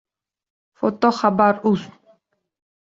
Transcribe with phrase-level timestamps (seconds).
[0.79, 1.81] Foto: «Xabar.uz»